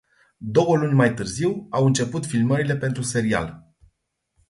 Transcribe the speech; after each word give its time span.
Două 0.37 0.75
luni 0.75 0.93
mai 0.93 1.13
târziu 1.13 1.67
au 1.69 1.85
început 1.85 2.25
filmările 2.25 2.77
pentru 2.77 3.01
serial. 3.01 3.71